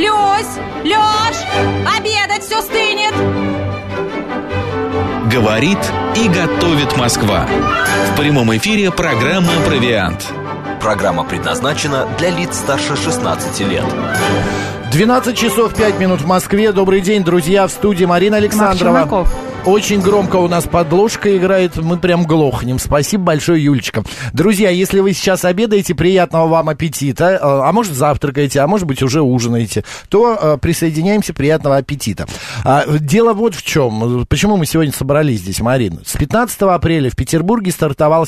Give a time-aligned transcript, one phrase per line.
[0.00, 0.56] Люсь!
[0.82, 1.36] Лёш!
[1.94, 3.12] Обедать все стынет!
[5.30, 5.78] Говорит
[6.16, 7.46] и готовит Москва.
[8.10, 10.32] В прямом эфире программа «Провиант».
[10.80, 13.84] Программа предназначена для лиц старше 16 лет.
[14.90, 16.72] 12 часов 5 минут в Москве.
[16.72, 17.66] Добрый день, друзья.
[17.66, 19.28] В студии Марина Александрова.
[19.66, 22.78] Очень громко у нас подложка играет, мы прям глохнем.
[22.78, 24.02] Спасибо большое, Юлечка.
[24.32, 29.02] Друзья, если вы сейчас обедаете, приятного вам аппетита, э, а может завтракаете, а может быть
[29.02, 32.26] уже ужинаете, то э, присоединяемся, приятного аппетита.
[32.64, 34.24] А, дело вот в чем.
[34.30, 36.00] Почему мы сегодня собрались здесь, Марина?
[36.06, 38.26] С 15 апреля в Петербурге стартовал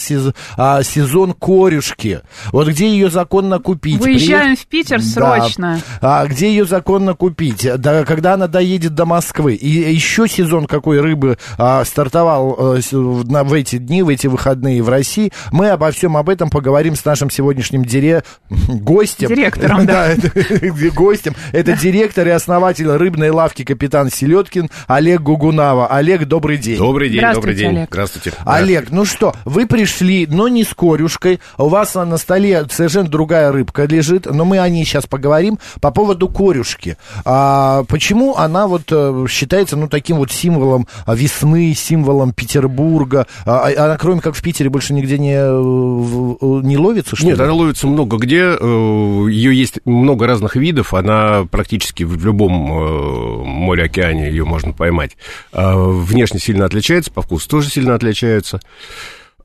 [0.59, 2.21] а, сезон корюшки.
[2.53, 4.01] Вот где ее законно купить?
[4.01, 4.59] Выезжаем Приед...
[4.59, 5.81] в Питер срочно.
[6.03, 6.21] Да.
[6.21, 7.67] А, где ее законно купить?
[7.79, 9.55] Да, когда она доедет до Москвы?
[9.55, 14.27] И еще сезон какой рыбы бы а, стартовал а, на, в эти дни, в эти
[14.27, 15.33] выходные в России.
[15.53, 18.25] Мы обо всем об этом поговорим с нашим сегодняшним дире...
[18.69, 19.29] гостем.
[19.29, 20.15] Директором, да.
[20.95, 21.35] гостем.
[21.53, 25.87] Это директор и основатель рыбной лавки «Капитан Селедкин» Олег Гугунава.
[25.87, 26.79] Олег, добрый день.
[26.79, 27.77] Добрый день, добрый день.
[27.77, 27.89] Олег.
[27.91, 28.33] Здравствуйте.
[28.45, 31.41] Олег, ну что, вы пришли, но не с корюшкой.
[31.57, 35.59] У вас на столе совершенно другая рыбка лежит, но мы о ней сейчас поговорим.
[35.81, 36.97] По поводу корюшки.
[37.25, 43.27] А, почему она вот э, считается, ну, таким вот символом а, весны, символом Петербурга.
[43.45, 47.39] А, а она, кроме как в Питере, больше нигде не, э, не ловится, что Нет,
[47.39, 47.45] ли?
[47.45, 48.57] она ловится много где.
[48.59, 50.95] Э, Ее есть много разных видов.
[50.95, 55.17] Она практически в любом э, море-океане ее можно поймать.
[55.53, 58.61] Внешне сильно отличается, по вкусу тоже сильно отличаются.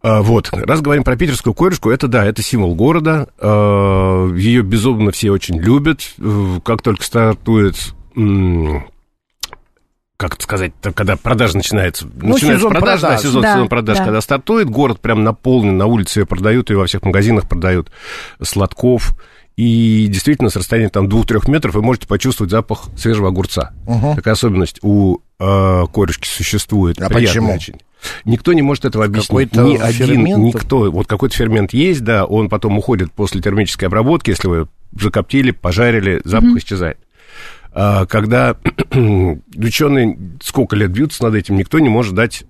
[0.04, 3.28] Вот, раз говорим про питерскую корюшку, это да, это символ города.
[3.42, 6.02] Ее безумно все очень любят.
[6.64, 7.76] Как только стартует
[10.18, 12.08] как сказать, когда продажа начинается.
[12.16, 13.02] Ну, начинается сезон продаж, продаж.
[13.02, 14.04] Да, сезон, да, сезон продаж, да.
[14.04, 17.92] когда стартует, город прям наполнен, на улице ее продают, ее во всех магазинах продают,
[18.42, 19.16] сладков.
[19.58, 23.73] И действительно, с расстояния там 2-3 метров вы можете почувствовать запах свежего огурца.
[23.88, 24.16] Угу.
[24.16, 27.02] Такая особенность у э, корешки существует.
[27.02, 27.54] А почему?
[27.54, 27.76] Очень.
[28.26, 29.56] Никто не может этого объяснить.
[29.56, 30.44] Ни один, фермент?
[30.44, 30.92] никто.
[30.92, 34.67] Вот какой-то фермент есть, да, он потом уходит после термической обработки, если вы
[35.00, 36.58] закоптили, пожарили, запах угу.
[36.60, 37.00] исчезает.
[37.73, 38.55] А, когда
[39.55, 42.44] ученые сколько лет бьются над этим, никто не может дать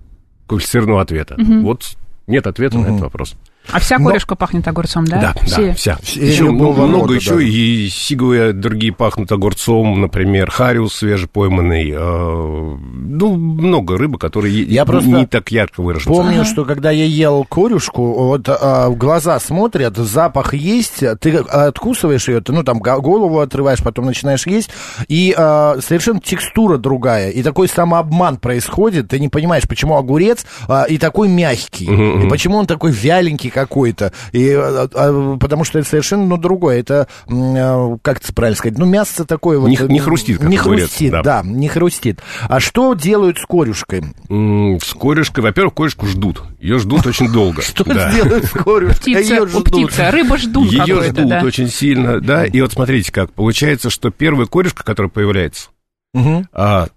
[0.46, 1.34] квалифицированного ответа.
[1.34, 1.60] Угу.
[1.60, 1.96] Вот
[2.26, 2.84] нет ответа угу.
[2.84, 3.36] на этот вопрос.
[3.70, 4.36] А вся корешка Но...
[4.36, 5.20] пахнет огурцом, да?
[5.34, 5.68] Да, Все.
[5.68, 5.98] да вся.
[6.14, 7.42] Еще много, много еще, да.
[7.42, 11.92] и сиговые другие пахнут огурцом, например, хариус свежепойманный.
[11.94, 12.76] Э,
[13.08, 16.14] ну, много рыбы, которые я просто не так ярко выражены.
[16.14, 22.40] Помню, что когда я ел корюшку, вот а, глаза смотрят, запах есть, ты откусываешь ее,
[22.40, 24.70] ты, ну, там, голову отрываешь, потом начинаешь есть,
[25.08, 30.84] и а, совершенно текстура другая, и такой самообман происходит, ты не понимаешь, почему огурец а,
[30.84, 34.12] и такой мягкий, и почему он такой вяленький, какой-то.
[34.32, 36.80] И, а, а, потому что это совершенно ну, другое.
[36.80, 39.68] Это, а, как это правильно сказать, ну, мясо такое вот...
[39.68, 41.22] Не, не хрустит, Не хрустит, да.
[41.22, 42.20] да, не хрустит.
[42.48, 44.04] А что делают с корюшкой?
[44.28, 46.42] с корюшкой, во-первых, корюшку ждут.
[46.60, 47.62] Ее ждут очень долго.
[47.68, 49.14] Что делают с корюшкой?
[49.14, 49.64] Ее ждут.
[49.64, 52.44] Птица, рыба ждут Ее ждут очень сильно, да.
[52.44, 53.32] И вот смотрите как.
[53.32, 55.70] Получается, что первая корюшка, которая появляется,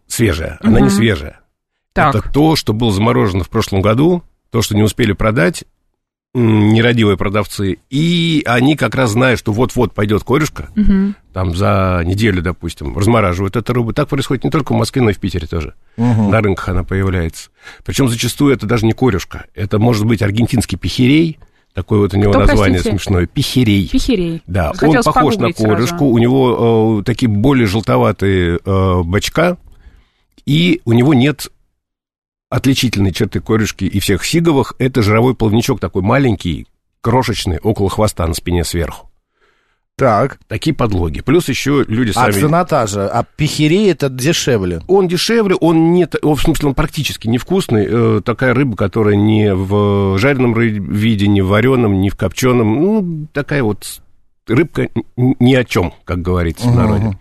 [0.07, 1.39] свежая, она не свежая.
[1.93, 5.63] Это то, что было заморожено в прошлом году, то, что не успели продать,
[6.33, 11.13] нерадивые продавцы, и они как раз зная, что вот-вот пойдет корешка, угу.
[11.33, 13.91] там за неделю, допустим, размораживают эту рыбу.
[13.91, 15.73] Так происходит не только в Москве, но и в Питере тоже.
[15.97, 16.29] Угу.
[16.29, 17.49] На рынках она появляется.
[17.83, 21.37] Причем зачастую это даже не корешка, это может быть аргентинский пехерей,
[21.73, 22.97] Такое вот у него Кто, название простите?
[22.97, 23.27] смешное.
[23.27, 23.87] Пихерей.
[23.87, 24.43] Пихерей.
[24.45, 25.87] Да, Хотелось он похож на корешку.
[25.87, 26.05] Сразу.
[26.05, 29.57] У него э, такие более желтоватые э, бочка,
[30.45, 31.49] и у него нет
[32.51, 36.67] отличительные черты корюшки и всех сиговых– это жировой плавничок такой маленький,
[36.99, 39.09] крошечный, около хвоста на спине сверху.
[39.95, 40.39] Так.
[40.47, 41.21] Такие подлоги.
[41.21, 42.29] Плюс еще люди сами...
[42.29, 43.07] А цена та же.
[43.07, 44.81] А пихерей это дешевле?
[44.87, 46.07] Он дешевле, он не...
[46.21, 47.85] В смысле, он практически невкусный.
[47.87, 52.81] Э, такая рыба, которая не в жареном виде, не в вареном, не в копченом.
[52.81, 54.01] Ну, такая вот
[54.47, 57.17] рыбка ни о чем, как говорится в народе.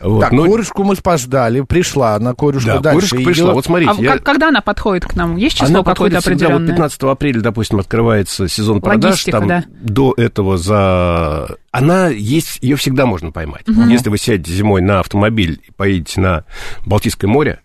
[0.00, 0.44] Вот, так, но...
[0.44, 3.10] корюшку мы спождали, пришла на корюшку да, дальше.
[3.10, 3.92] корюшка пришла, вот смотрите.
[3.98, 4.18] А я...
[4.18, 5.36] когда она подходит к нам?
[5.36, 6.58] Есть число какое-то определенное?
[6.58, 9.64] Всегда, вот 15 апреля, допустим, открывается сезон продаж, Логистика, там да.
[9.82, 11.56] до этого за...
[11.70, 13.68] Она есть, ее всегда можно поймать.
[13.68, 13.82] Угу.
[13.82, 16.44] Если вы сядете зимой на автомобиль и поедете на
[16.86, 17.60] Балтийское море,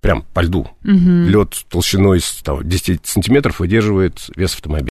[0.00, 0.70] прям по льду, угу.
[0.84, 4.90] лед толщиной там, 10 сантиметров выдерживает вес автомобиля.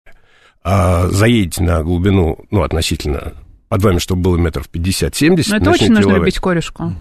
[0.64, 3.34] А заедете на глубину, ну, относительно
[3.76, 5.48] под вами, чтобы было метров 50-70.
[5.50, 6.20] Но это очень нужно ловить.
[6.22, 6.94] любить корешку.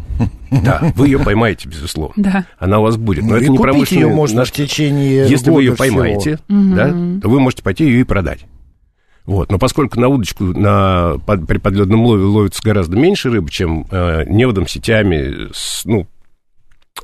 [0.51, 2.15] Да, вы ее поймаете, безусловно.
[2.17, 2.47] Да.
[2.59, 3.23] Она у вас будет.
[3.23, 4.09] Но ну, это не промышленная...
[4.09, 8.05] ее можно в течение Если вы ее поймаете, да, то вы можете пойти ее и
[8.05, 8.45] продать.
[9.25, 9.53] Вот.
[9.53, 14.25] Но поскольку на удочку на, под, при подледном лове ловится гораздо меньше рыбы, чем э,
[14.27, 16.09] неводом, сетями, с, ну,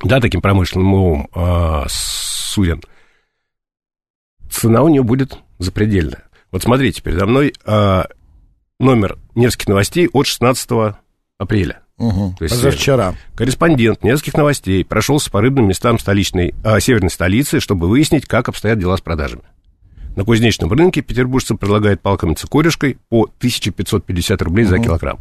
[0.03, 2.81] да, таким промышленным ловом э, суден,
[4.49, 6.25] цена у нее будет запредельная.
[6.51, 8.03] Вот смотрите, передо мной э,
[8.81, 10.95] номер Невских новостей от 16
[11.37, 11.79] апреля.
[11.97, 12.35] Угу.
[12.39, 13.15] То есть Позавчера.
[13.35, 18.79] Корреспондент Невских новостей прошелся по рыбным местам столичной, э, северной столицы, чтобы выяснить, как обстоят
[18.79, 19.43] дела с продажами.
[20.15, 24.71] На кузнечном рынке петербуржцам предлагают палкомиться корешкой по 1550 рублей угу.
[24.71, 25.19] за килограмм.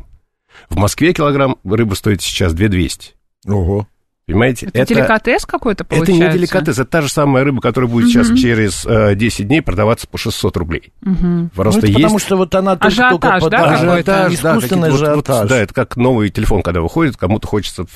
[0.68, 3.14] В Москве килограмм рыбы стоит сейчас 2200.
[3.46, 3.86] Ого.
[4.26, 4.66] Понимаете?
[4.66, 6.24] Это, это деликатес какой-то получается?
[6.24, 8.12] Это не деликатес, это та же самая рыба, которая будет угу.
[8.12, 10.92] сейчас через э, 10 дней продаваться по 600 рублей.
[11.04, 11.50] Угу.
[11.54, 11.94] Просто ну, есть...
[11.94, 13.50] потому что вот она ажиотаж, только...
[13.50, 15.16] Да, ажиотаж, искусственный да, ажиотаж.
[15.16, 17.86] Вот, вот, да, это как новый телефон, когда выходит, кому-то хочется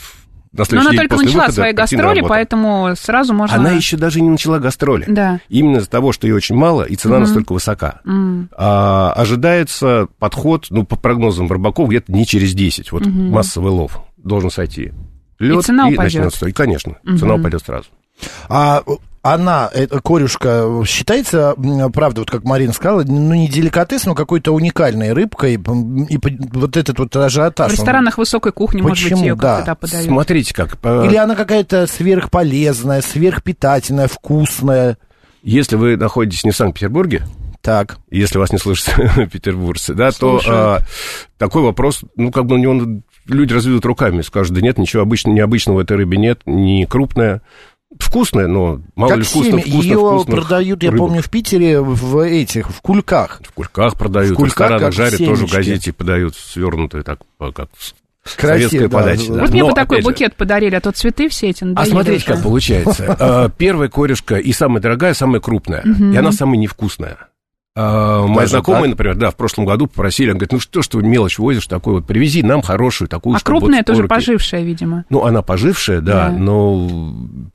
[0.57, 3.57] на Но она только начала выхода, свои гастроли, поэтому сразу можно...
[3.57, 5.05] Она еще даже не начала гастроли.
[5.09, 5.41] Да.
[5.49, 8.01] Именно из-за того, что ее очень мало, и цена mm настолько высока.
[8.05, 12.93] mm А, ожидается подход, ну, по прогнозам рыбаков, где-то не через 10.
[12.93, 14.93] Вот mm массовый лов должен сойти.
[15.39, 16.15] Лед и, цена и упадет.
[16.15, 16.55] начнет стоить.
[16.55, 17.87] Конечно, mm цена упадет сразу.
[18.49, 18.83] А
[19.23, 21.55] она, эта корюшка, считается,
[21.95, 26.21] правда, вот как Марина сказала, ну, не деликатес, но какой-то уникальной рыбкой, и, и
[26.53, 27.71] вот этот вот ажиотаж.
[27.71, 28.23] В ресторанах он...
[28.23, 28.89] высокой кухни, Почему?
[28.91, 29.57] может быть, ее да.
[29.57, 30.07] когда подают.
[30.07, 30.77] Смотрите как.
[30.85, 34.99] Или она какая-то сверхполезная, сверхпитательная, вкусная.
[35.43, 37.23] Если вы находитесь не в Санкт-Петербурге,
[37.65, 37.97] так.
[38.11, 38.95] Если вас не слышат
[39.33, 40.81] петербуржцы, да, то а,
[41.39, 45.77] такой вопрос, ну, как бы он, люди разведут руками, скажут, да нет, ничего обычного, необычного
[45.77, 47.43] в этой рыбе нет, не крупная,
[47.97, 52.69] Вкусная, но мало как ли вкусно, вкусно, Ее продают, я помню, в Питере в этих,
[52.71, 53.41] в кульках.
[53.45, 55.31] В кульках продают, в, кульках, в ресторанах жарят, семечки.
[55.31, 57.21] тоже в газете подают свернутые, так,
[57.55, 57.69] как
[58.37, 58.99] Красиво, советская да.
[58.99, 59.33] подача.
[59.33, 59.41] Да.
[59.43, 60.37] Вот мне бы такой букет же...
[60.37, 63.17] подарили, а то цветы все эти А смотрите, как получается.
[63.21, 65.83] А, первая корешка и самая дорогая, самая крупная.
[65.83, 67.29] И она самая невкусная.
[67.77, 68.91] А, мои знакомые, так?
[68.91, 72.07] например, да, в прошлом году попросили, он говорит, ну что, что мелочь возишь такой вот,
[72.07, 75.05] привези нам хорошую такую, А крупная вот тоже пожившая, видимо.
[75.11, 76.31] Ну, она пожившая, да, да.
[76.31, 76.89] но,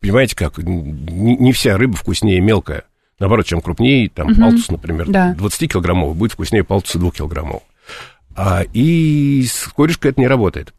[0.01, 2.83] понимаете как, не, не вся рыба вкуснее мелкая.
[3.19, 4.41] Наоборот, чем крупнее, там, угу.
[4.41, 5.35] палтус, например, да.
[5.37, 7.61] 20-килограммовый будет вкуснее палтуса 2-килограммового.
[8.35, 10.73] А, и с корешкой это не работает.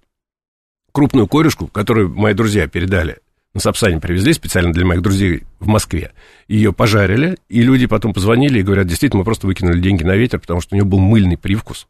[0.92, 3.18] Крупную корешку, которую мои друзья передали,
[3.54, 6.12] на Сапсане привезли специально для моих друзей в Москве.
[6.48, 10.38] Ее пожарили, и люди потом позвонили и говорят, действительно, мы просто выкинули деньги на ветер,
[10.38, 11.88] потому что у нее был мыльный привкус.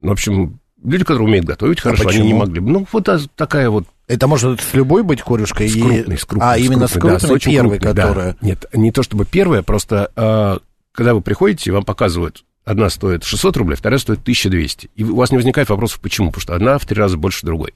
[0.00, 2.60] Ну, в общем, люди, которые умеют готовить хорошо, а они не могли.
[2.60, 5.68] Ну, вот такая вот это может с любой быть корюшкой?
[5.68, 6.52] С крупной, с крупной.
[6.52, 8.32] А, именно с крупной, да, с очень первой, крупной, которая...
[8.32, 8.38] Да.
[8.46, 10.58] Нет, не то чтобы первая, просто э,
[10.92, 14.90] когда вы приходите, вам показывают, одна стоит 600 рублей, вторая стоит 1200.
[14.94, 17.72] И у вас не возникает вопросов, почему, потому что одна в три раза больше другой.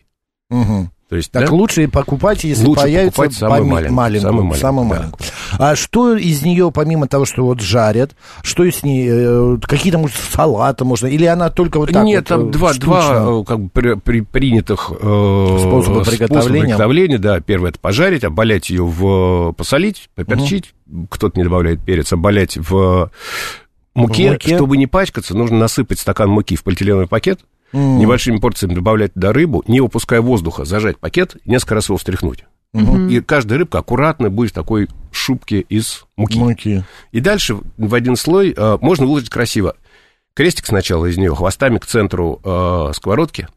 [0.51, 0.91] Угу.
[1.09, 1.55] То есть, так да?
[1.55, 3.69] лучше покупать, если лучше появится самую пом...
[3.71, 3.95] маленькую.
[3.95, 5.29] маленькую, самую маленькую, самую маленькую.
[5.53, 5.71] Да.
[5.71, 10.19] А что из нее, помимо того, что вот жарят, что с ней, э, какие-то, может,
[10.19, 13.95] салаты можно, или она только вот так Нет, вот, там два, два как бы при,
[13.95, 16.67] при, принятых э, способа приготовления.
[16.67, 17.19] приготовления.
[17.19, 21.07] Да, первое это пожарить, оболять ее в посолить, поперчить, угу.
[21.09, 23.11] кто-то не добавляет перец, оболять в
[23.95, 27.41] муке, в муке, чтобы не пачкаться, нужно насыпать стакан муки в полиэтиленовый пакет,
[27.73, 27.99] mm.
[27.99, 32.45] небольшими порциями добавлять туда рыбу, не выпуская воздуха, зажать пакет и несколько раз его встряхнуть.
[32.75, 33.11] Mm-hmm.
[33.11, 36.39] И каждая рыбка аккуратно будет в такой шубке из муки.
[36.39, 36.85] муки.
[37.13, 39.77] И дальше в один слой э, можно выложить красиво.
[40.35, 43.49] Крестик сначала из нее, хвостами к центру э, сковородки.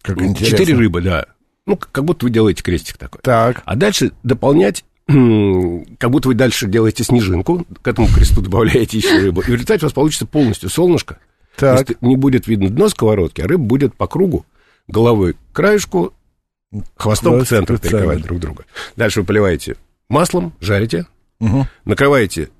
[0.00, 0.58] Как интересно.
[0.58, 1.26] Четыре рыбы, да.
[1.66, 3.20] Ну, как будто вы делаете крестик такой.
[3.22, 3.62] Так.
[3.64, 9.40] А дальше дополнять как будто вы дальше делаете снежинку, к этому кресту добавляете еще рыбу,
[9.40, 11.18] и в результате у вас получится полностью солнышко,
[11.58, 12.00] так.
[12.02, 14.46] не будет видно дно сковородки, а рыба будет по кругу,
[14.86, 16.12] головой к краешку,
[16.96, 18.64] хвостом Хвост к центру перекрывать друг друга.
[18.96, 19.76] Дальше вы поливаете
[20.08, 21.06] маслом, жарите,
[21.40, 21.66] угу.
[21.84, 22.50] накрываете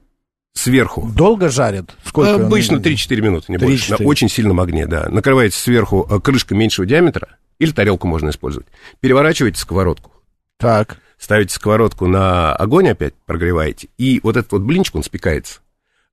[0.54, 1.08] сверху.
[1.14, 1.96] Долго жарят?
[2.04, 2.46] Сколько?
[2.46, 3.60] Обычно 3-4 минуты, не 3-4.
[3.66, 3.96] больше.
[3.98, 5.08] На очень сильном огне, да.
[5.08, 8.66] Накрываете сверху э, крышкой меньшего диаметра, или тарелку можно использовать.
[9.00, 10.12] Переворачиваете сковородку.
[10.58, 10.98] Так.
[11.18, 15.60] Ставите сковородку на огонь опять, прогреваете, и вот этот вот блинчик, он спекается.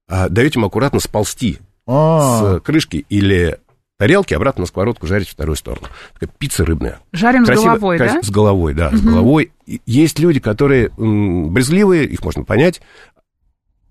[0.07, 2.57] А даете ему аккуратно сползти а.
[2.57, 3.59] с крышки или
[3.97, 5.87] тарелки обратно на сковородку жарить в вторую сторону.
[6.13, 6.99] Такая пицца рыбная.
[7.11, 8.13] Жарим Красиво, с головой, крас...
[8.13, 8.21] да?
[8.21, 8.97] С головой, да, угу.
[8.97, 9.51] с головой.
[9.85, 12.81] Есть люди, которые м, брезгливые, их можно понять,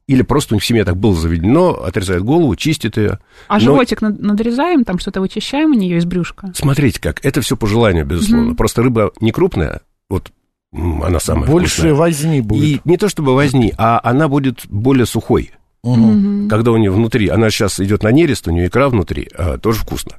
[0.06, 3.18] или просто у них в семье так было заведено, отрезают голову, чистят ее.
[3.48, 3.60] А Но...
[3.60, 6.52] животик надрезаем, там что-то вычищаем у нее из брюшка?
[6.54, 8.48] Смотрите как, это все по желанию, безусловно.
[8.48, 8.56] Угу.
[8.56, 10.30] Просто рыба не крупная, вот
[10.72, 11.94] она самая Больше вкусная.
[11.94, 12.64] возни будет.
[12.64, 15.52] И не то чтобы возни, а она будет более сухой.
[15.84, 16.48] Угу.
[16.48, 19.80] Когда у нее внутри, она сейчас идет на нерест, у нее икра внутри, а, тоже
[19.80, 20.16] вкусно.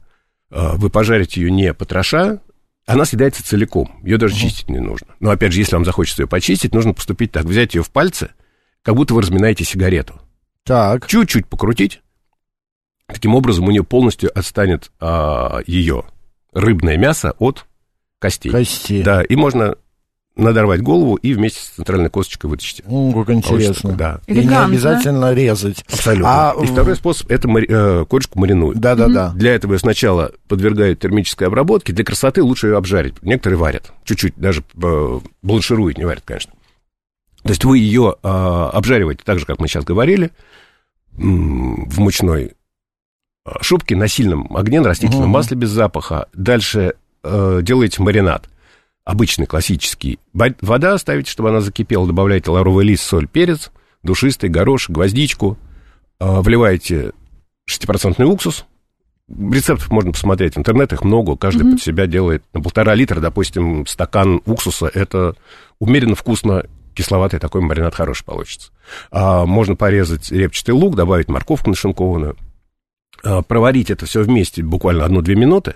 [0.52, 2.40] А, вы пожарите ее не потроша,
[2.86, 4.42] она съедается целиком, ее даже угу.
[4.42, 5.08] чистить не нужно.
[5.20, 8.30] Но опять же, если вам захочется ее почистить, нужно поступить так, взять ее в пальцы,
[8.84, 10.22] как будто вы разминаете сигарету.
[10.64, 11.08] Так.
[11.08, 12.02] Чуть-чуть покрутить,
[13.08, 16.06] Таким образом, у нее полностью отстанет а, ее
[16.54, 17.66] рыбное мясо от
[18.20, 18.52] костей.
[18.52, 19.04] Кости.
[19.04, 19.76] Да, и можно
[20.36, 22.82] надорвать голову и вместе с центральной косточкой вытащить.
[22.86, 23.92] Ну, как интересно.
[23.92, 24.22] Такой, да.
[24.28, 25.84] И не обязательно резать.
[25.92, 26.52] Абсолютно.
[26.52, 26.64] А...
[26.64, 27.68] И второй способ– это мари...
[27.70, 28.80] э, корочку маринуют.
[28.80, 29.32] Да-да-да.
[29.36, 31.94] Для этого ее сначала подвергают термической обработке.
[31.94, 33.22] Для красоты лучше ее обжарить.
[33.22, 33.94] Некоторые варят.
[34.04, 36.52] Чуть-чуть, даже э, бланшируют, не варят, конечно.
[37.44, 40.32] То есть вы ее э, обжариваете так же, как мы сейчас говорили,
[41.14, 42.54] в мучной
[43.46, 45.34] э, шубке на сильном огне, на растительном угу.
[45.34, 46.28] масле без запаха.
[46.34, 48.50] Дальше э, делаете маринад
[49.06, 50.20] обычный, классический.
[50.34, 53.72] Вода ставите, чтобы она закипела, добавляете лавровый лист, соль, перец,
[54.04, 55.58] душистый, горошек, гвоздичку,
[56.20, 57.14] э, вливаете
[57.70, 58.66] 6% уксус.
[59.28, 61.72] Рецептов можно посмотреть в интернет, их много, каждый mm-hmm.
[61.72, 65.36] под себя делает на полтора литра, допустим, стакан уксуса, это
[65.80, 68.72] умеренно вкусно, кисловатый такой маринад хороший получится.
[69.10, 72.38] А, можно порезать репчатый лук, добавить морковку нашинкованную,
[73.24, 75.76] а, проварить это все вместе буквально одну-две минуты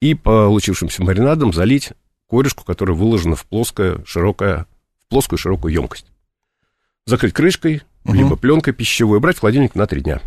[0.00, 1.92] и получившимся маринадом залить
[2.30, 4.66] корешку, которая выложена в плоское, широкое,
[5.04, 6.06] в плоскую широкую емкость.
[7.06, 8.14] Закрыть крышкой, угу.
[8.14, 10.20] либо пленкой пищевой, брать в холодильник на три дня.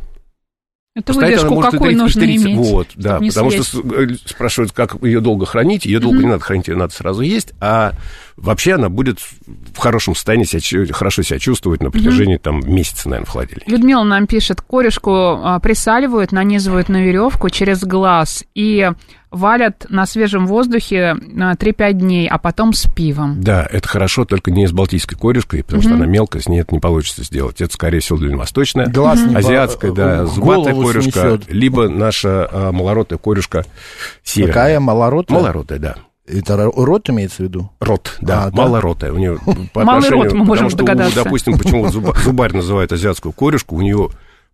[0.95, 2.55] Это выдержку какой нужно иметь?
[2.55, 3.69] Вот, да, потому съесть.
[3.69, 5.85] что э, спрашивают, как ее долго хранить.
[5.85, 6.21] Ее долго mm-hmm.
[6.21, 7.53] не надо хранить, ее надо сразу есть.
[7.59, 7.93] А
[8.37, 12.39] вообще она будет в хорошем состоянии себя, хорошо себя чувствовать на протяжении mm-hmm.
[12.39, 13.71] там месяца, наверное, в холодильнике.
[13.71, 18.89] Людмила нам пишет, корешку а, присаливают, нанизывают на веревку через глаз и
[19.33, 23.41] валят на свежем воздухе 3-5 дней, а потом с пивом.
[23.41, 25.85] Да, это хорошо, только не с балтийской корешкой, потому mm-hmm.
[25.85, 27.59] что она мелкая, с ней это не получится сделать.
[27.59, 29.37] Это, скорее всего, дальневосточная, Глаз mm-hmm.
[29.37, 31.51] азиатская, да, зубатая корешка, снесет.
[31.51, 33.65] либо наша а, малоротая корешка
[34.23, 34.53] северная.
[34.53, 35.39] Какая малоротая?
[35.39, 35.95] Малоротая, да.
[36.25, 37.69] Это рот имеется в виду?
[37.79, 39.11] Рот, да, а, малоротая.
[39.11, 39.39] У нее
[39.73, 41.23] по Малый рот, мы можем что, догадаться.
[41.23, 41.87] допустим, почему
[42.23, 44.09] зубарь называют азиатскую корешку, у нее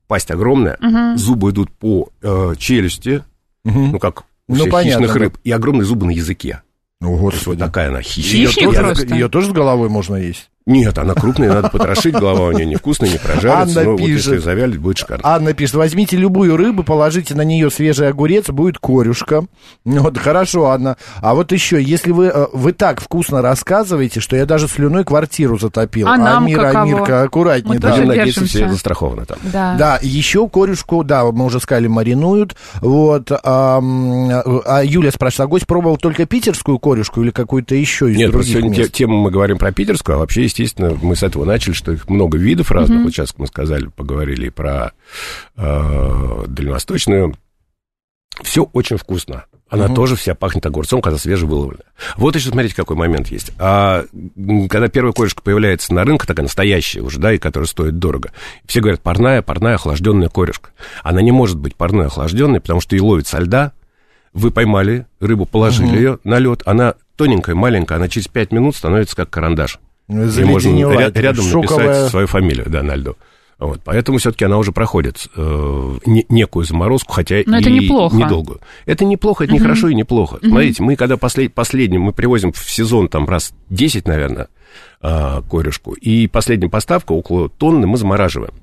[0.08, 1.18] пасть огромная, угу.
[1.18, 3.24] зубы идут по э, челюсти,
[3.64, 3.80] угу.
[3.80, 5.40] ну, как у ну, всех понятно, хищных рыб, да.
[5.44, 6.64] и огромные зубы на языке.
[7.02, 7.60] О, Господи.
[7.60, 8.34] Вот такая она хищная.
[8.34, 10.50] Ее, ее, ее тоже с головой можно есть?
[10.70, 14.34] Нет, она крупная, надо потрошить, голова у нее невкусная, не прожарится, Анна но пишет, вот
[14.34, 15.28] если завялить, будет шикарно.
[15.28, 19.46] Анна пишет, возьмите любую рыбу, положите на нее свежий огурец, будет корюшка.
[19.84, 20.98] Вот, хорошо, Анна.
[21.22, 25.58] А вот еще, если вы, э, вы так вкусно рассказываете, что я даже слюной квартиру
[25.58, 26.08] затопил.
[26.08, 26.82] А, нам Амира, каково?
[26.84, 27.74] Амирка, аккуратнее.
[27.74, 27.96] Мы да.
[27.96, 29.40] Будем надеяться, все застраховано там.
[29.52, 29.76] Да.
[29.76, 32.56] да, еще корюшку, да, мы уже сказали, маринуют.
[32.82, 33.32] Вот.
[33.32, 38.30] А, а Юля спрашивает, а гость пробовал только питерскую корюшку или какую-то еще из Нет,
[38.30, 38.94] других просто сегодня мест?
[38.94, 42.10] тему мы говорим про питерскую, а вообще есть естественно, мы с этого начали, что их
[42.10, 43.00] много видов разных.
[43.00, 43.04] Mm-hmm.
[43.04, 44.94] Вот сейчас мы сказали, поговорили про
[45.56, 47.36] э, дальневосточную.
[48.42, 49.46] Все очень вкусно.
[49.70, 49.96] Она mm-hmm.
[49.96, 51.86] тоже вся пахнет огурцом, когда свежевыловленная.
[52.16, 53.52] Вот еще смотрите, какой момент есть.
[53.60, 54.06] А
[54.70, 58.32] когда первая корешка появляется на рынке, такая настоящая уже, да, и которая стоит дорого,
[58.66, 60.72] все говорят, парная, парная, охлажденная корешка.
[61.04, 63.74] Она не может быть парной, охлажденной, потому что ее ловит со льда,
[64.34, 65.98] вы поймали рыбу, положили mm-hmm.
[65.98, 69.80] ее на лед, она тоненькая, маленькая, она через 5 минут становится как карандаш.
[70.10, 71.88] Ну, и можно ря- рядом Шоковая...
[71.88, 73.16] написать свою фамилию, да, на льду.
[73.60, 78.16] Вот, поэтому все-таки она уже проходит э, не, некую заморозку, хотя Но и это неплохо.
[78.16, 78.62] недолгую.
[78.86, 79.56] Это неплохо, это uh-huh.
[79.56, 80.38] не хорошо и неплохо.
[80.38, 80.48] Uh-huh.
[80.48, 84.48] Смотрите, мы когда послед, последним, мы привозим в сезон там раз 10, наверное,
[85.02, 88.54] э, корешку, и последняя поставка около тонны мы замораживаем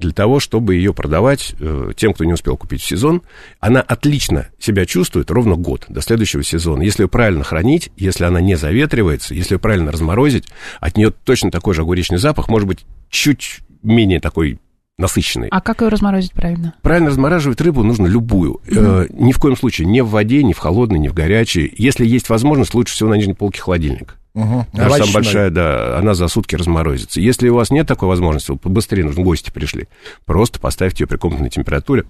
[0.00, 3.22] для того, чтобы ее продавать э, тем, кто не успел купить в сезон.
[3.60, 6.82] Она отлично себя чувствует ровно год до следующего сезона.
[6.82, 10.46] Если ее правильно хранить, если она не заветривается, если ее правильно разморозить,
[10.80, 14.58] от нее точно такой же огуречный запах, может быть, чуть менее такой
[15.00, 15.48] насыщенный.
[15.50, 16.74] А как ее разморозить правильно?
[16.82, 18.60] Правильно размораживать рыбу нужно любую.
[18.66, 19.04] Mm-hmm.
[19.04, 21.72] Э, ни в коем случае не в воде, ни в холодной, ни в горячей.
[21.76, 24.14] Если есть возможность, лучше всего на нижней полке холодильника.
[24.34, 24.66] Угу.
[24.72, 27.20] Даже самая большая, да, она за сутки разморозится.
[27.20, 29.88] Если у вас нет такой возможности, побыстрее нужно, гости пришли,
[30.24, 32.04] просто поставьте ее при комнатной температуре.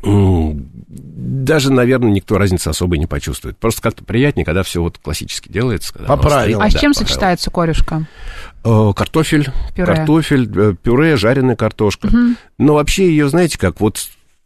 [0.00, 3.58] Даже, наверное, никто разницы особой не почувствует.
[3.58, 5.92] Просто как-то приятнее, когда все вот классически делается.
[5.92, 6.62] Когда по правилам.
[6.62, 8.06] А с чем сочетается корешка?
[8.64, 9.86] Э, картофель, пюре.
[9.86, 12.06] картофель, э, пюре, жареная картошка.
[12.06, 12.36] Угу.
[12.58, 13.98] Но вообще ее, знаете, как вот,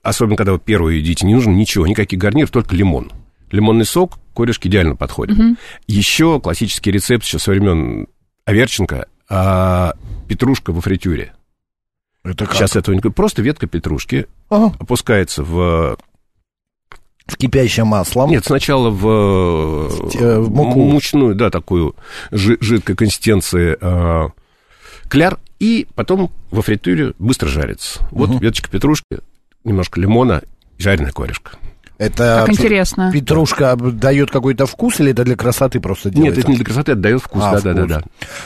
[0.03, 3.12] особенно когда вы первую едите, не нужно ничего, никаких гарниров, только лимон.
[3.52, 5.38] Лимонный сок, корешки идеально подходят.
[5.38, 5.56] Угу.
[5.87, 8.09] Еще классический рецепт еще со времен
[8.44, 9.94] Аверченко, а,
[10.26, 11.35] петрушка во фритюре.
[12.25, 12.54] Это как?
[12.54, 14.75] Сейчас этого не Просто ветка петрушки ага.
[14.78, 15.99] опускается в...
[17.26, 18.26] В кипящее масло?
[18.26, 20.80] Нет, сначала в, в муку.
[20.80, 21.94] мучную, да, такую
[22.32, 24.28] жидкой консистенции э,
[25.09, 28.04] кляр, и потом во фритюре быстро жарится.
[28.11, 28.38] Вот угу.
[28.38, 29.21] веточка петрушки,
[29.62, 30.42] немножко лимона,
[30.78, 31.59] жареная корешка.
[32.02, 33.11] Это как интересно.
[33.12, 36.37] Петрушка дает какой-то вкус или это для красоты просто делается?
[36.37, 38.02] Нет, это не для красоты, это дает вкус, а, да, да, да, да.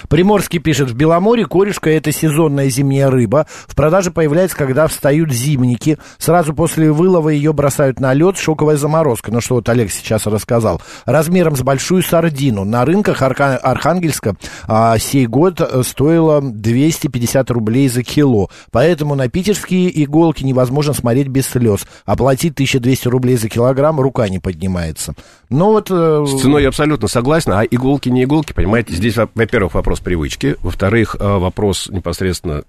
[0.08, 3.46] Приморский пишет, в Беломоре корешка это сезонная зимняя рыба.
[3.66, 5.96] В продаже появляется, когда встают зимники.
[6.18, 9.32] Сразу после вылова ее бросают на лед, шоковая заморозка.
[9.32, 10.82] Ну что вот Олег сейчас рассказал.
[11.06, 12.64] Размером с большую сардину.
[12.64, 13.56] На рынках Арка...
[13.56, 14.36] Архангельска
[14.68, 18.50] а, сей год э, стоило 250 рублей за кило.
[18.70, 21.86] Поэтому на питерские иголки невозможно смотреть без слез.
[22.04, 25.14] Оплатить 1200 рублей за за килограмм рука не поднимается.
[25.48, 25.90] Но вот...
[25.90, 26.24] Э...
[26.26, 31.16] С ценой я абсолютно согласен, а иголки не иголки, понимаете, здесь, во-первых, вопрос привычки, во-вторых,
[31.18, 32.64] э, вопрос непосредственно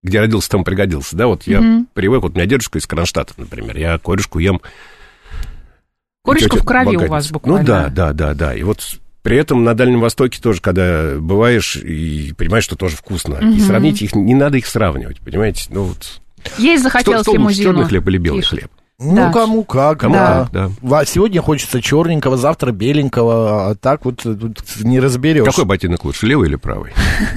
[0.00, 1.86] где родился, там пригодился, да, вот я mm-hmm.
[1.92, 4.60] привык, вот у меня дедушка из Кронштадта, например, я корешку ем...
[6.24, 7.08] Корешку в крови богатец.
[7.08, 7.60] у вас буквально.
[7.60, 8.80] Ну да, да, да, да, и вот
[9.22, 13.56] при этом на Дальнем Востоке тоже, когда бываешь и понимаешь, что тоже вкусно, mm-hmm.
[13.56, 16.20] и сравнить их, не надо их сравнивать, понимаете, ну вот...
[16.58, 17.72] Есть захотелось что, что лимузину.
[17.72, 18.60] черный хлеб или белый Пишет.
[18.60, 18.70] хлеб?
[19.00, 19.32] Ну, да.
[19.32, 20.00] кому как.
[20.00, 20.48] Кому да.
[20.52, 21.04] как, да.
[21.04, 25.44] Сегодня хочется черненького, завтра беленького, а так вот тут не разберешь.
[25.44, 26.92] Какой ботинок лучше, левый или правый?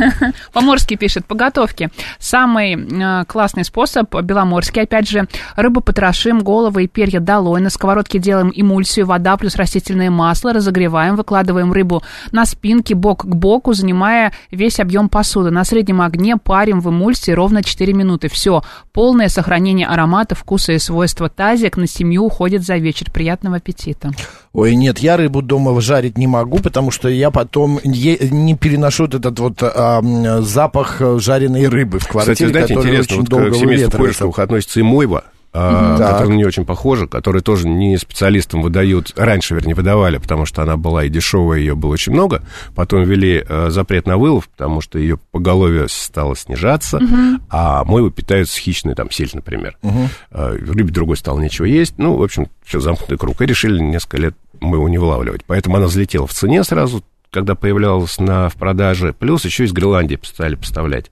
[0.54, 1.92] Поморский пишет, по готовке.
[2.18, 8.18] Самый э, классный способ, беломорский, опять же, рыбу потрошим, головы и перья долой, на сковородке
[8.18, 12.02] делаем эмульсию, вода плюс растительное масло, разогреваем, выкладываем рыбу
[12.32, 15.52] на спинке, бок к боку, занимая весь объем посуды.
[15.52, 18.30] На среднем огне парим в эмульсии ровно 4 минуты.
[18.30, 18.64] Все,
[18.94, 23.12] полное сохранение аромата, вкуса и свойства тазик на семью уходит за вечер.
[23.12, 24.12] Приятного аппетита.
[24.54, 29.06] Ой, нет, я рыбу дома жарить не могу, потому что я потом е- не переношу
[29.06, 30.02] этот вот а,
[30.42, 35.26] запах жареной рыбы в квартире, Кстати, знаете, интересно, вот к семейству Куришевых относится и мойва,
[35.54, 40.62] а, которые не очень похожи, которые тоже не специалистам выдают, раньше, вернее, выдавали, потому что
[40.62, 42.44] она была и дешевая, ее было очень много,
[42.74, 47.42] потом ввели э, запрет на вылов, потому что ее поголовье стало снижаться, угу.
[47.50, 49.78] а мойвы питаются хищной, там, сель, например.
[49.82, 50.10] Угу.
[50.32, 54.36] Рыбе другой стало нечего есть, ну, в общем, все замкнутый круг, и решили несколько лет
[54.62, 59.44] мойву не вылавливать, поэтому она взлетела в цене сразу, когда появлялась на, в продаже, плюс
[59.44, 61.12] еще из Гренландии стали поставлять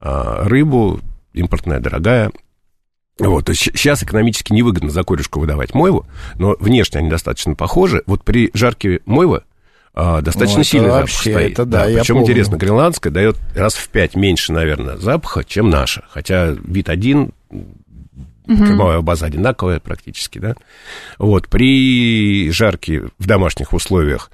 [0.00, 1.00] а, рыбу,
[1.32, 2.32] импортная, дорогая,
[3.18, 6.06] вот, то есть сейчас экономически невыгодно за корешку выдавать мойву,
[6.36, 8.02] но внешне они достаточно похожи.
[8.06, 9.42] Вот при жарке мойвы
[9.94, 11.52] а, достаточно ну, сильный запах стоит.
[11.52, 16.04] Это, да, да, причем интересно, гренландская дает раз в пять меньше, наверное, запаха, чем наша.
[16.10, 17.32] Хотя вид один,
[18.46, 20.54] кормовая база одинаковая практически, да.
[21.18, 24.30] Вот, при жарке в домашних условиях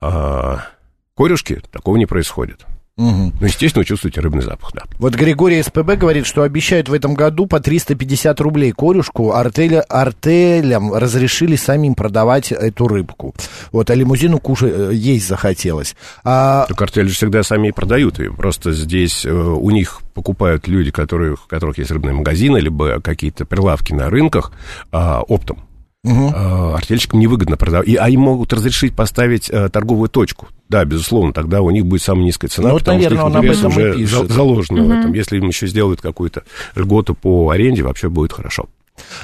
[0.00, 0.68] а,
[1.14, 2.64] корюшки такого не происходит.
[2.98, 3.32] Угу.
[3.40, 4.82] Ну, естественно, вы чувствуете рыбный запах, да.
[4.98, 9.32] Вот Григорий СПБ говорит, что обещают в этом году по 350 рублей корюшку.
[9.32, 13.34] Артеля, артелям разрешили самим продавать эту рыбку.
[13.70, 15.94] Вот, а лимузину кушать э, есть захотелось.
[16.24, 16.64] А...
[16.68, 18.32] Так артели же всегда сами и продают ее.
[18.32, 23.44] Просто здесь э, у них покупают люди, которые, у которых есть рыбные магазины, либо какие-то
[23.44, 24.52] прилавки на рынках
[24.90, 24.96] э,
[25.28, 25.66] оптом.
[26.06, 26.34] Угу.
[26.74, 27.88] Артельщикам невыгодно продавать.
[27.88, 30.48] И, а им могут разрешить поставить а, торговую точку.
[30.68, 33.64] Да, безусловно, тогда у них будет самая низкая цена, ну, потому наверное, что их интерес
[33.64, 34.30] уже пишет.
[34.30, 34.88] заложено угу.
[34.88, 35.12] в этом.
[35.12, 36.42] Если им еще сделают какую-то
[36.74, 38.66] льготу по аренде, вообще будет хорошо.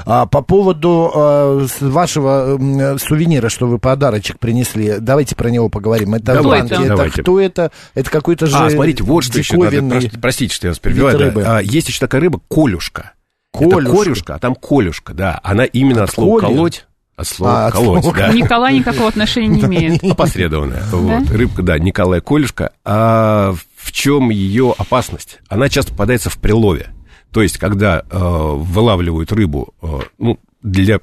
[0.04, 6.14] А, по поводу а, вашего а, сувенира, что вы подарочек принесли, давайте про него поговорим.
[6.14, 7.14] Это давайте, банки, давайте.
[7.14, 7.72] это кто это?
[7.94, 11.32] Это какой-то же А, смотрите, вот что еще надо, простите, что я вас перебиваю.
[11.32, 11.58] Да.
[11.58, 13.12] А, есть еще такая рыба, колюшка.
[13.52, 13.80] Колюшка.
[13.80, 15.40] Это корюшка, а там колюшка, да.
[15.42, 16.86] Она именно от, от слова колоть.
[17.16, 18.32] От слова а, колоть, от да.
[18.32, 20.02] Николай никакого отношения не имеет.
[20.02, 20.82] Опосредованная.
[20.90, 21.30] Вот.
[21.30, 22.72] Рыбка, да, Николай Колюшка.
[22.84, 25.40] А в чем ее опасность?
[25.48, 26.88] Она часто попадается в прилове.
[27.30, 31.00] То есть, когда э, вылавливают рыбу, э, ну, для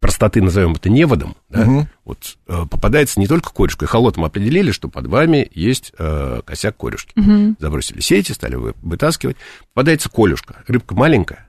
[0.00, 1.88] простоты назовем это неводом, да, угу.
[2.04, 3.86] вот э, попадается не только корюшка.
[3.86, 7.12] И холотом определили, что под вами есть э, косяк корюшки.
[7.18, 7.56] Угу.
[7.58, 9.36] Забросили сети, стали вытаскивать.
[9.74, 10.62] Попадается колюшка.
[10.66, 11.45] Рыбка маленькая,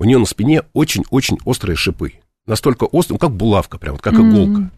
[0.00, 2.14] у нее на спине очень-очень острые шипы.
[2.46, 4.30] Настолько острые, ну, как булавка, прям вот как mm-hmm.
[4.30, 4.70] иголка.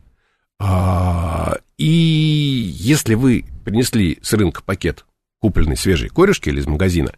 [0.59, 5.07] А, и если вы принесли с рынка пакет
[5.41, 7.13] купленной свежей корешки или из магазина,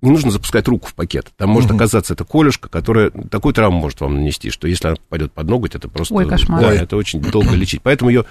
[0.00, 1.32] не нужно запускать руку в пакет.
[1.36, 1.76] Там может угу.
[1.76, 5.74] оказаться эта колюшка, которая такую травму может вам нанести, что если она попадет под ноготь,
[5.74, 6.14] это просто...
[6.14, 6.60] Ой, кошмар.
[6.60, 7.80] Да, это очень долго лечить.
[7.82, 8.26] Поэтому ее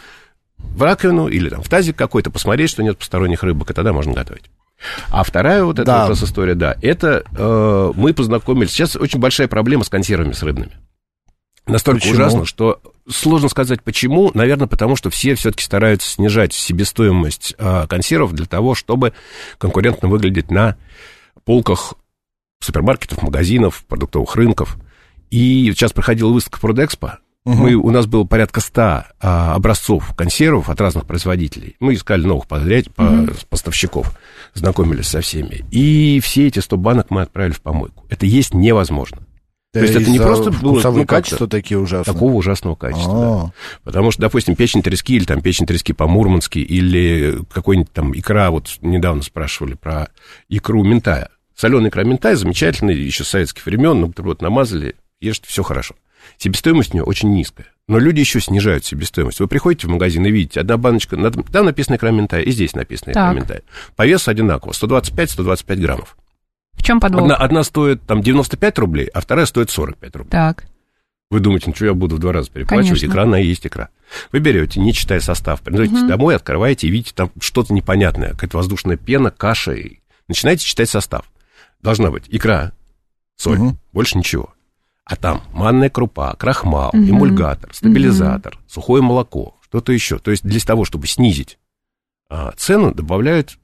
[0.57, 4.13] в раковину или там в тазик какой-то посмотреть, что нет посторонних рыбок, и тогда можно
[4.13, 4.45] готовить.
[5.09, 6.07] А вторая вот эта да.
[6.07, 8.71] вот история, да, это э, мы познакомились.
[8.71, 10.73] Сейчас очень большая проблема с консервами, с рыбными.
[11.65, 12.15] Настолько почему?
[12.15, 14.31] ужасно, что сложно сказать почему.
[14.33, 19.13] Наверное, потому что все все-таки стараются снижать себестоимость э, консервов для того, чтобы
[19.57, 20.77] конкурентно выглядеть на
[21.45, 21.93] полках
[22.59, 24.77] супермаркетов, магазинов, продуктовых рынков.
[25.29, 27.55] И сейчас проходила выставка Продэкспо, Угу.
[27.55, 31.75] Мы, у нас было порядка ста а, образцов консервов от разных производителей.
[31.79, 33.33] Мы искали новых подряд, угу.
[33.49, 34.13] поставщиков,
[34.53, 35.65] знакомились со всеми.
[35.71, 38.05] И все эти 100 банок мы отправили в помойку.
[38.09, 39.19] Это есть невозможно.
[39.73, 40.79] То есть это не просто было...
[40.83, 42.13] Ну, качества такие ужасные?
[42.13, 43.27] Такого ужасного качества, да.
[43.27, 43.51] А.
[43.83, 48.69] Потому что, допустим, печень трески или там печень трески по-мурмански или какой-нибудь там икра, вот
[48.81, 50.09] недавно спрашивали про
[50.47, 51.29] икру ментая.
[51.55, 55.95] Соленая икра ментая замечательная, еще с советских времен, ну, вот намазали, ешьте, все хорошо.
[56.37, 57.67] Себестоимость у нее очень низкая.
[57.87, 59.39] Но люди еще снижают себестоимость.
[59.39, 63.11] Вы приходите в магазин и видите, одна баночка, там написано икра ментая, и здесь написано
[63.11, 63.63] икра ментая.
[63.95, 66.17] По весу одинаково, 125-125 граммов.
[66.73, 67.23] В чем подвох?
[67.23, 70.31] Одна, одна стоит там 95 рублей, а вторая стоит 45 рублей.
[70.31, 70.65] Так.
[71.29, 72.99] Вы думаете, ну что я буду в два раза переплачивать?
[72.99, 73.07] Конечно.
[73.07, 73.89] Икра, она и есть икра.
[74.31, 76.07] Вы берете, не читая состав, приносите угу.
[76.07, 79.73] домой, открываете и видите там что-то непонятное, какая-то воздушная пена, каша.
[79.73, 81.25] И начинаете читать состав.
[81.81, 82.71] Должна быть икра,
[83.35, 83.77] соль, угу.
[83.91, 84.52] больше ничего.
[85.05, 86.97] А там манная крупа, крахмал, угу.
[86.97, 88.61] эмульгатор, стабилизатор, угу.
[88.67, 90.17] сухое молоко, что-то еще.
[90.19, 91.57] То есть для того, чтобы снизить
[92.29, 93.57] а, цену, добавляют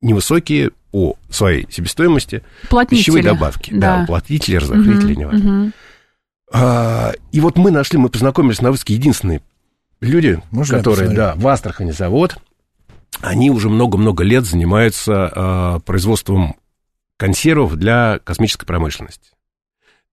[0.00, 2.42] невысокие по своей себестоимости
[2.88, 3.72] пищевые добавки.
[3.72, 5.62] Да, да уплотнители, разохлители, угу, неважно.
[5.64, 5.72] Угу.
[6.52, 9.42] А, и вот мы нашли, мы познакомились на выставке единственные
[10.00, 12.38] люди, Можно которые, да, в Астрахани завод,
[13.20, 16.56] они уже много-много лет занимаются а, производством
[17.16, 19.30] консервов для космической промышленности.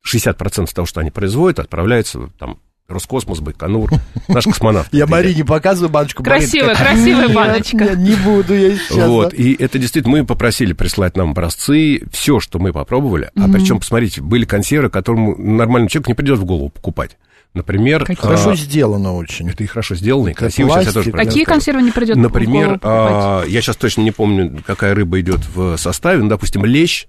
[0.06, 3.90] 60% того, что они производят, отправляется там Роскосмос, Байконур,
[4.28, 4.94] наш космонавт.
[4.94, 6.24] Я Марине показываю баночку.
[6.24, 7.96] Красивая, красивая баночка.
[7.96, 9.08] Не буду я сейчас.
[9.08, 13.80] Вот, и это действительно, мы попросили прислать нам образцы, все, что мы попробовали, а причем,
[13.80, 17.18] посмотрите, были консервы, которому нормальному человеку не придет в голову покупать.
[17.56, 18.06] Например...
[18.18, 19.50] Хорошо а, сделано очень.
[19.50, 20.70] Это и хорошо сделано, и красиво.
[20.72, 24.12] Сейчас я тоже Какие консервы не придет Например, в голову а, я сейчас точно не
[24.12, 27.08] помню, какая рыба идет в составе, но, допустим, лещ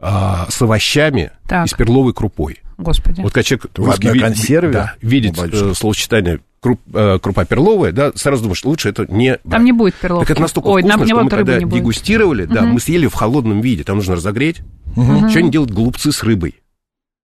[0.00, 1.66] а, с овощами так.
[1.66, 2.58] и с перловой крупой.
[2.76, 3.20] Господи.
[3.22, 7.90] Вот когда человек в одной вид, консерве да, видит э, словосочетание круп, э, крупа перловая,
[7.90, 9.42] да, сразу думаешь, лучше это не брать.
[9.50, 10.28] Там не будет перловки.
[10.28, 12.74] Так это настолько Ой, вкусно, что мы когда дегустировали, да, угу.
[12.74, 14.60] мы съели в холодном виде, там нужно разогреть.
[14.96, 15.28] Угу.
[15.28, 16.60] Что они делают голубцы с рыбой?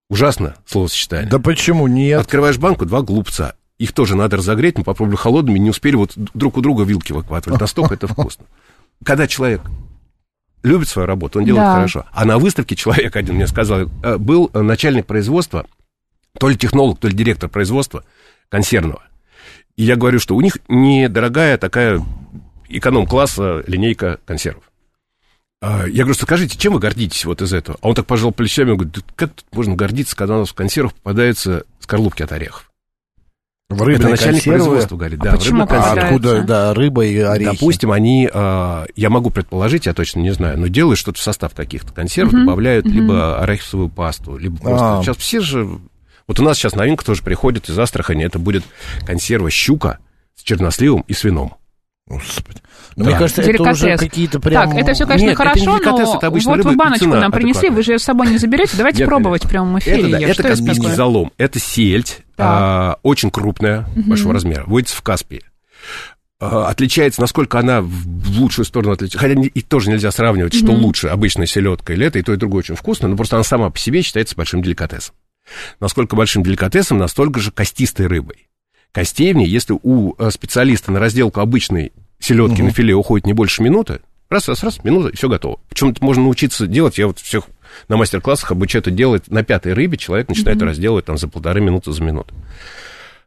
[0.09, 1.29] Ужасно словосочетание.
[1.29, 2.19] Да почему нет?
[2.19, 3.55] Открываешь банку, два голубца.
[3.77, 7.59] Их тоже надо разогреть, мы попробовали холодными, не успели вот друг у друга вилки выхватывать.
[7.59, 8.45] Настолько это вкусно.
[9.03, 9.61] Когда человек
[10.65, 11.75] любит свою работу, он делает да.
[11.75, 12.05] хорошо.
[12.11, 15.65] А на выставке человек один мне сказал, э, был начальник производства,
[16.39, 18.03] то ли технолог, то ли директор производства
[18.49, 19.03] консервного.
[19.75, 22.01] И я говорю, что у них недорогая такая
[22.69, 24.63] эконом-класса линейка консервов.
[25.61, 27.77] А, я говорю, скажите, чем вы гордитесь вот из этого?
[27.81, 30.93] А он так пожал плечами, говорит, как тут можно гордиться, когда у нас в консервах
[30.93, 32.71] попадаются скорлупки от орехов?
[33.67, 34.59] В рыбной Это начальник консервы?
[34.59, 37.51] производства говорит, а да, почему а откуда, да, рыба и орехи?
[37.51, 41.55] Допустим, они, а, я могу предположить, я точно не знаю, но делают что-то в состав
[41.55, 42.93] каких-то консервов, угу, добавляют угу.
[42.93, 44.99] либо арахисовую пасту, либо просто...
[44.99, 45.03] А.
[45.03, 45.79] Сейчас все же...
[46.27, 48.63] Вот у нас сейчас новинка тоже приходит из Астрахани, это будет
[49.03, 49.97] консерва щука
[50.35, 51.55] с черносливом и свином.
[52.07, 52.61] Господи.
[52.95, 53.09] Ну, да.
[53.09, 54.69] Мне кажется, это уже какие-то прям...
[54.69, 57.81] Так, это все, конечно, Нет, хорошо, это но это вот вы баночку нам принесли, вы
[57.81, 60.01] же ее с собой не заберете, давайте Нет, пробовать в прямом эфире.
[60.01, 64.09] Это, да, это космический залом, это сельдь, а, очень крупная, угу.
[64.09, 65.41] большого размера, водится в Каспии.
[66.39, 69.17] А, отличается, насколько она в лучшую сторону отличается.
[69.17, 70.63] Хотя и тоже нельзя сравнивать, угу.
[70.63, 73.43] что лучше, обычная селедка или это, и то, и другое очень вкусно, но просто она
[73.43, 75.15] сама по себе считается большим деликатесом.
[75.79, 78.47] Насколько большим деликатесом, настолько же костистой рыбой.
[79.03, 82.69] Ней, если у э, специалиста на разделку обычной селедки угу.
[82.69, 85.59] на филе уходит не больше минуты, раз, раз, раз, минута, и все готово.
[85.69, 87.45] Причем это можно научиться делать, я вот всех
[87.89, 90.65] на мастер-классах обучаю это делать на пятой рыбе, человек начинает угу.
[90.65, 92.33] разделывать там за полторы минуты, за минуту.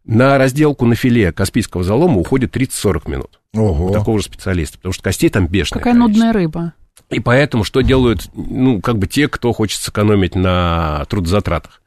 [0.04, 3.40] На разделку на филе каспийского залома уходит 30-40 минут.
[3.54, 3.90] Ого.
[3.90, 6.24] У такого же специалиста, потому что костей там бешеное Какая количество.
[6.24, 6.72] нудная рыба.
[7.10, 11.82] И поэтому что делают, ну, как бы те, кто хочет сэкономить на трудозатратах?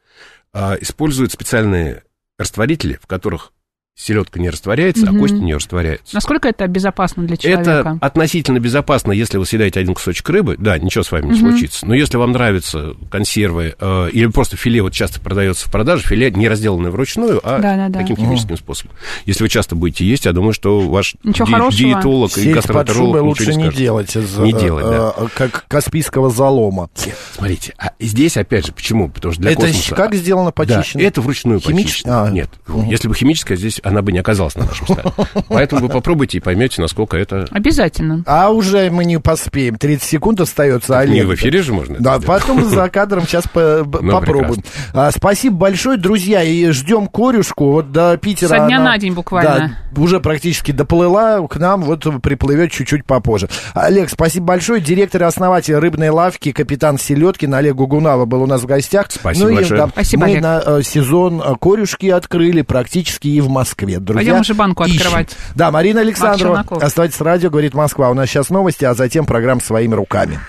[0.53, 2.03] А, используют специальные
[2.37, 3.53] растворители, в которых
[4.01, 5.15] селедка не растворяется, угу.
[5.15, 6.15] а кости не растворяются.
[6.15, 7.71] Насколько это безопасно для человека?
[7.71, 11.51] Это относительно безопасно, если вы съедаете один кусочек рыбы, да, ничего с вами не угу.
[11.51, 11.85] случится.
[11.85, 16.31] Но если вам нравятся консервы э, или просто филе, вот часто продается в продаже, филе
[16.31, 17.99] не разделанное вручную, а да, да, да.
[17.99, 18.59] таким химическим угу.
[18.59, 18.95] способом.
[19.25, 23.53] Если вы часто будете есть, я думаю, что ваш ди- диетолог Сеть и гастроэнтеролог лучше
[23.53, 25.13] не, не делать из не делать, да.
[25.15, 26.89] э, как каспийского залома.
[27.35, 29.09] Смотрите, а здесь опять же, почему?
[29.09, 29.95] Потому что для это космоса...
[29.95, 31.01] как сделано почищено?
[31.01, 32.23] Да, это вручную почищено.
[32.23, 32.31] А.
[32.31, 32.89] Нет, угу.
[32.89, 35.11] если бы химическое, здесь она бы не оказалась на нашем столе.
[35.47, 37.47] Поэтому вы попробуйте и поймете, насколько это...
[37.51, 38.23] Обязательно.
[38.25, 39.75] А уже мы не поспеем.
[39.75, 41.13] 30 секунд остается, Олег.
[41.13, 44.63] Не в эфире же можно Да, потом за кадром сейчас ну, попробуем.
[44.93, 47.71] А, спасибо большое, друзья, и ждем корюшку.
[47.71, 49.77] Вот до Питера Со дня на день буквально.
[49.91, 53.49] Да, уже практически доплыла к нам, вот приплывет чуть-чуть попозже.
[53.73, 54.81] Олег, спасибо большое.
[54.81, 59.07] Директор и основатель рыбной лавки, капитан Селедкин Олег Гугунава был у нас в гостях.
[59.09, 59.81] Спасибо ну, большое.
[59.81, 60.41] И, да, спасибо, мы Олег.
[60.41, 63.99] на э, сезон э, корюшки открыли практически и в Москве.
[63.99, 64.97] Друзья, Пойдем уже банку ищем.
[64.97, 65.37] открывать.
[65.55, 68.09] Да, Марина Александрова, оставайтесь с радио, говорит Москва.
[68.09, 70.39] У нас сейчас новости, а затем программа «Своими руками».